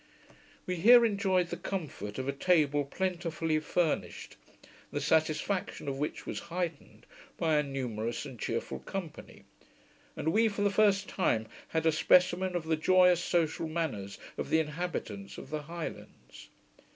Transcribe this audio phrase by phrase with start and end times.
[0.65, 4.35] We here enjoyed the comfort of a table plentifully furnished,
[4.91, 7.05] the satisfaction of which was heightened
[7.37, 9.43] by a numerous and cheerful company;
[10.15, 14.49] and we for the first time had a specimen of the joyous social manners of
[14.49, 16.49] the inhabitants of the Highlands.